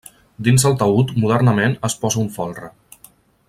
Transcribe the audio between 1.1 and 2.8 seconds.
modernament es posa un folre.